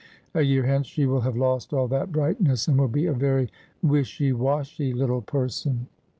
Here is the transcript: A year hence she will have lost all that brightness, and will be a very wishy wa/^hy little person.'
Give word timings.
A 0.33 0.41
year 0.41 0.63
hence 0.63 0.87
she 0.87 1.05
will 1.05 1.21
have 1.21 1.37
lost 1.37 1.73
all 1.73 1.87
that 1.89 2.11
brightness, 2.11 2.67
and 2.67 2.79
will 2.79 2.87
be 2.87 3.05
a 3.05 3.13
very 3.13 3.51
wishy 3.83 4.31
wa/^hy 4.31 4.95
little 4.95 5.21
person.' 5.21 5.85